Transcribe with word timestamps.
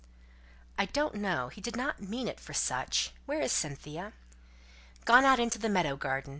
"I 0.79 0.87
don't 0.87 1.13
know. 1.13 1.49
He 1.49 1.61
did 1.61 1.75
not 1.75 2.01
mean 2.01 2.27
it 2.27 2.39
for 2.39 2.53
such. 2.55 3.13
Where 3.27 3.39
is 3.39 3.51
Cynthia?" 3.51 4.13
"Gone 5.05 5.25
out 5.25 5.39
into 5.39 5.59
the 5.59 5.69
meadow 5.69 5.95
garden. 5.95 6.29